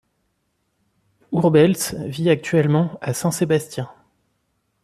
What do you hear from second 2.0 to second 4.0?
vit actuellement à Saint-Sébastien.